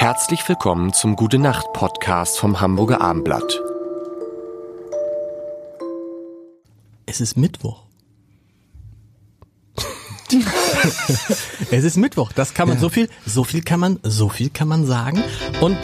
[0.00, 3.60] Herzlich willkommen zum Gute Nacht Podcast vom Hamburger Armblatt.
[7.04, 7.82] Es ist Mittwoch.
[11.72, 12.30] es ist Mittwoch.
[12.30, 12.80] Das kann man Ja.
[12.80, 15.20] so viel, so viel kann man, so viel kann man sagen.
[15.60, 15.76] Und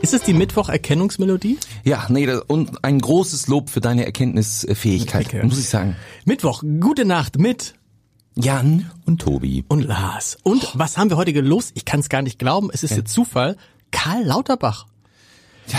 [0.00, 1.58] ist es die Mittwoch-Erkennungsmelodie?
[1.84, 5.46] Ja, nee, das, und ein großes Lob für deine Erkenntnisfähigkeit, Danke.
[5.46, 5.94] muss ich sagen.
[6.24, 7.74] Mittwoch, gute Nacht mit
[8.36, 9.64] Jan, und Tobi.
[9.68, 10.38] und Lars.
[10.42, 11.72] Und was haben wir heute gelost?
[11.74, 12.70] Ich kann es gar nicht glauben.
[12.72, 13.56] Es ist jetzt Zufall.
[13.92, 14.86] Karl Lauterbach.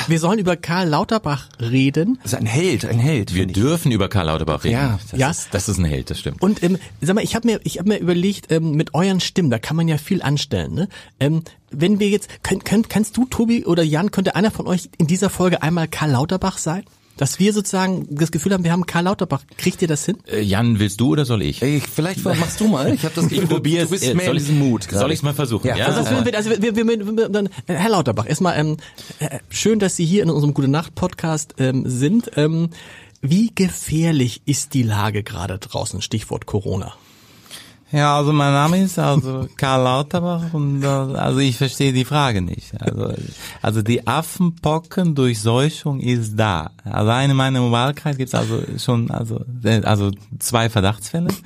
[0.08, 2.18] Wir sollen über Karl Lauterbach reden.
[2.24, 3.36] ist ein Held, ein Held.
[3.36, 4.74] Wir dürfen über Karl Lauterbach reden.
[4.74, 5.00] Ja.
[5.12, 5.30] das, Ja.
[5.30, 6.42] Ist, das ist ein Held, das stimmt.
[6.42, 9.52] Und ähm, sag mal, ich habe mir, ich habe mir überlegt, ähm, mit euren Stimmen,
[9.52, 10.74] da kann man ja viel anstellen.
[10.74, 10.88] Ne?
[11.20, 14.90] Ähm, wenn wir jetzt, könnt, könnt, kannst du, Tobi oder Jan, könnte einer von euch
[14.98, 16.84] in dieser Folge einmal Karl Lauterbach sein?
[17.18, 19.44] Dass wir sozusagen das Gefühl haben, wir haben Karl Lauterbach.
[19.58, 20.18] Kriegt ihr das hin?
[20.28, 21.62] Äh, Jan, willst du oder soll ich?
[21.62, 22.94] Ey, vielleicht machst du mal.
[22.94, 24.88] Ich habe das Gefühl, du, du bist Äh, mehr soll in ich- diesem Mut.
[24.92, 25.68] Soll ich's mal versuchen?
[25.68, 28.28] Ja, Ja, Also, das äh, wir, also wir, wir, wir, wir, dann, äh, Herr Lauterbach,
[28.28, 28.78] erstmal ähm,
[29.20, 32.32] äh, schön, dass Sie hier in unserem Gute Nacht Podcast ähm, sind.
[32.36, 32.70] Ähm,
[33.22, 36.02] wie gefährlich ist die Lage gerade draußen?
[36.02, 36.94] Stichwort Corona.
[37.92, 42.42] Ja, also mein Name ist also Karl Lauterbach und äh, also ich verstehe die Frage
[42.42, 42.74] nicht.
[42.82, 43.14] Also,
[43.62, 46.72] also die Affenpocken-Durchseuchung ist da.
[46.84, 51.30] Also in meinem Wahlkreis gibt's also schon also äh, also zwei Verdachtsfälle.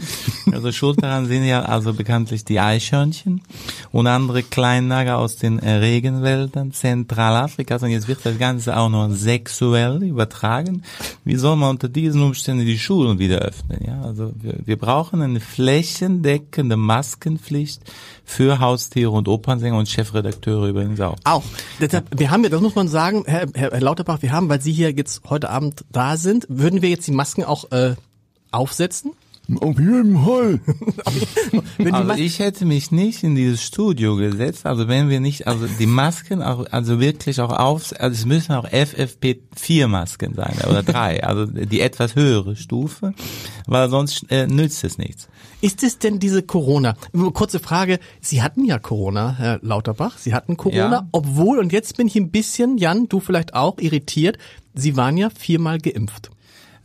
[0.52, 3.42] Also schuld daran sind ja also bekanntlich die Eichhörnchen
[3.92, 9.10] und andere Kleinnager aus den äh, Regenwäldern Zentralafrikas und jetzt wird das Ganze auch noch
[9.10, 10.84] sexuell übertragen.
[11.24, 13.80] Wie soll man unter diesen Umständen die Schulen wieder öffnen?
[13.86, 17.82] Ja, also wir, wir brauchen eine flächendeckende Maskenpflicht
[18.26, 21.16] für Haustiere und Opernsänger und Chefredakteure übrigens auch.
[21.24, 21.44] Auch.
[21.80, 24.72] Deshalb, wir haben ja, das muss man sagen, Herr, Herr Lauterbach, wir haben, weil Sie
[24.72, 27.96] hier jetzt heute Abend da sind, würden wir jetzt die Masken auch äh,
[28.52, 29.14] aufsetzen?
[29.62, 30.60] Auf jeden Fall.
[31.92, 35.86] Also ich hätte mich nicht in dieses Studio gesetzt, also wenn wir nicht, also die
[35.88, 41.24] Masken auch, also wirklich auch auf, also es müssen auch FFP4 Masken sein oder drei,
[41.24, 43.14] also die etwas höhere Stufe,
[43.66, 45.28] weil sonst äh, nützt es nichts.
[45.62, 46.96] ist es denn diese Corona?
[47.34, 51.08] Kurze Frage, Sie hatten ja Corona, Herr Lauterbach, Sie hatten Corona, Ja.
[51.12, 54.38] obwohl, und jetzt bin ich ein bisschen, Jan, du vielleicht auch, irritiert,
[54.76, 56.30] Sie waren ja viermal geimpft.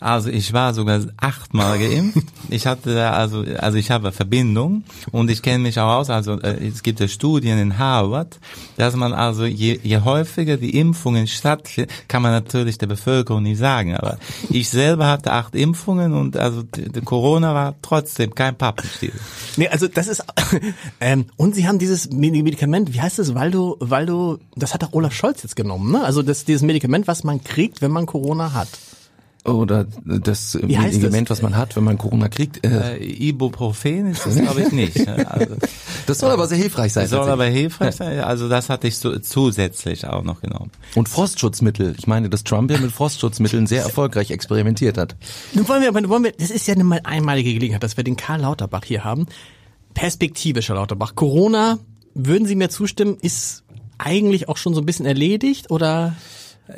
[0.01, 2.27] Also ich war sogar achtmal geimpft.
[2.51, 6.11] Ich hatte also also ich habe Verbindung und ich kenne mich auch aus.
[6.11, 8.39] Also äh, es gibt ja Studien in Harvard,
[8.77, 13.59] dass man also je, je häufiger die Impfungen stattfinden, kann man natürlich der Bevölkerung nicht
[13.59, 13.97] sagen.
[13.97, 14.19] Aber
[14.51, 19.13] ich selber hatte acht Impfungen und also die, die Corona war trotzdem kein Pappenstiel.
[19.57, 20.23] Nee, also das ist
[21.01, 24.93] ähm, und Sie haben dieses Medi- Medikament, wie heißt das, Waldo, Waldo, das hat doch
[24.93, 26.05] Olaf Scholz jetzt genommen, ne?
[26.05, 28.69] Also das dieses Medikament, was man kriegt, wenn man Corona hat.
[29.45, 32.65] Oder das Medikament, was man hat, wenn man Corona kriegt.
[32.65, 35.07] Äh, Äh, Ibuprofen ist das glaube ich nicht.
[35.07, 35.57] Also,
[36.07, 37.05] das soll aber sehr hilfreich sein.
[37.05, 38.21] das soll aber hilfreich sein.
[38.21, 40.71] Also das hatte ich so zusätzlich auch noch genommen.
[40.95, 41.95] Und Frostschutzmittel.
[41.99, 45.15] Ich meine, dass Trump ja mit Frostschutzmitteln sehr erfolgreich experimentiert hat.
[45.53, 48.05] Nun wollen wir, aber wollen wir, das ist ja eine mal einmalige Gelegenheit, dass wir
[48.05, 49.27] den Karl Lauterbach hier haben.
[49.93, 51.15] Perspektivisch, Herr Lauterbach.
[51.15, 51.79] Corona,
[52.15, 53.63] würden Sie mir zustimmen, ist
[53.99, 56.17] eigentlich auch schon so ein bisschen erledigt oder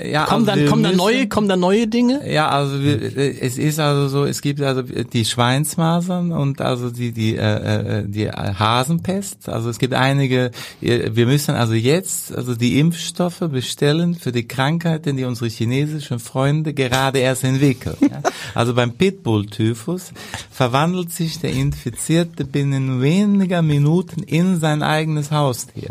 [0.04, 2.28] Ja, kommen also dann, kommen müssen- neue, kommen dann neue Dinge?
[2.28, 6.90] Ja, also wir, äh, es ist also so, es gibt also die Schweinsmasern und also
[6.90, 9.48] die die äh, äh, die Hasenpest.
[9.48, 10.50] Also es gibt einige.
[10.82, 16.18] äh, Wir müssen also jetzt also die Impfstoffe bestellen für die Krankheiten, die unsere chinesischen
[16.18, 17.96] Freunde gerade erst entwickeln.
[18.02, 18.22] Ja?
[18.54, 20.12] Also beim Pitbull-Typhus
[20.50, 25.90] verwandelt sich der Infizierte binnen weniger Minuten in sein eigenes Haustier.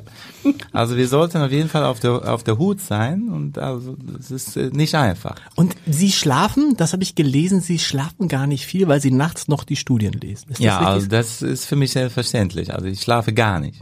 [0.71, 3.84] Also wir sollten auf jeden Fall auf der auf der Hut sein und also
[4.19, 5.35] es ist äh, nicht einfach.
[5.55, 9.47] Und Sie schlafen, das habe ich gelesen, Sie schlafen gar nicht viel, weil Sie nachts
[9.47, 10.49] noch die Studien lesen.
[10.49, 10.93] Ist das Ja, richtig?
[10.93, 12.73] also das ist für mich selbstverständlich.
[12.73, 13.81] Also ich schlafe gar nicht.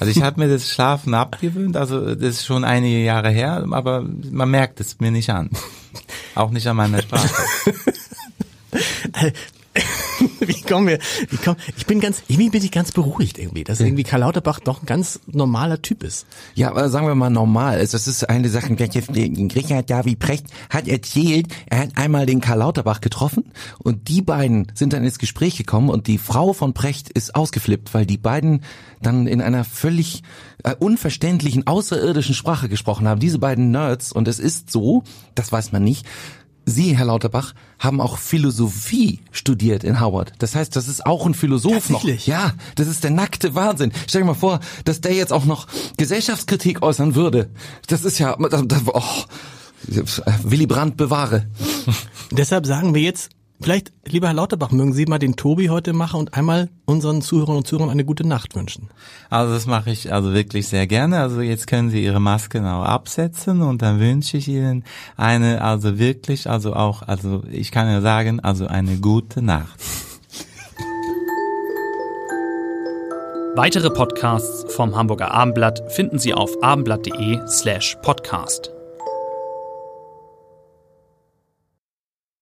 [0.00, 4.02] Also ich habe mir das Schlafen abgewöhnt, also das ist schon einige Jahre her, aber
[4.02, 5.50] man merkt es mir nicht an.
[6.34, 7.28] Auch nicht an meiner Sprache.
[10.48, 10.98] wie kommen wir,
[11.30, 14.60] wie kommen, ich bin ganz, irgendwie bin ich ganz beruhigt irgendwie, dass irgendwie Karl Lauterbach
[14.60, 16.26] doch ein ganz normaler Typ ist.
[16.54, 17.78] Ja, aber sagen wir mal normal.
[17.78, 22.58] Also Das ist eine Sache, Richard David Precht hat erzählt, er hat einmal den Karl
[22.58, 23.44] Lauterbach getroffen
[23.78, 27.94] und die beiden sind dann ins Gespräch gekommen und die Frau von Precht ist ausgeflippt,
[27.94, 28.62] weil die beiden
[29.02, 30.22] dann in einer völlig
[30.62, 33.20] äh, unverständlichen, außerirdischen Sprache gesprochen haben.
[33.20, 35.04] Diese beiden Nerds und es ist so,
[35.34, 36.06] das weiß man nicht,
[36.66, 40.32] Sie, Herr Lauterbach, haben auch Philosophie studiert in Howard.
[40.38, 42.04] Das heißt, das ist auch ein Philosoph noch.
[42.26, 43.92] Ja, das ist der nackte Wahnsinn.
[44.08, 45.66] Stell dir mal vor, dass der jetzt auch noch
[45.96, 47.50] Gesellschaftskritik äußern würde.
[47.86, 49.02] Das ist ja, oh,
[50.42, 51.46] Willy Brandt bewahre.
[52.30, 53.30] Deshalb sagen wir jetzt,
[53.64, 57.56] Vielleicht, lieber Herr Lauterbach, mögen Sie mal den Tobi heute machen und einmal unseren Zuhörern
[57.56, 58.90] und Zuhörern eine gute Nacht wünschen.
[59.30, 61.20] Also das mache ich also wirklich sehr gerne.
[61.20, 64.84] Also jetzt können Sie Ihre Maske genau absetzen und dann wünsche ich Ihnen
[65.16, 69.80] eine, also wirklich, also auch, also ich kann ja sagen, also eine gute Nacht.
[73.56, 78.73] Weitere Podcasts vom Hamburger Abendblatt finden Sie auf abendblatt.de slash podcast.